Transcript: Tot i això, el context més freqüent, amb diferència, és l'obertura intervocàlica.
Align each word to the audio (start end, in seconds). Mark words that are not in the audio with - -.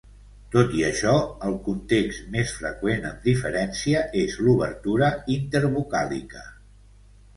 Tot 0.53 0.71
i 0.77 0.79
això, 0.85 1.11
el 1.49 1.57
context 1.67 2.23
més 2.35 2.53
freqüent, 2.61 3.05
amb 3.09 3.29
diferència, 3.29 4.01
és 4.25 4.39
l'obertura 4.47 5.11
intervocàlica. 5.39 6.43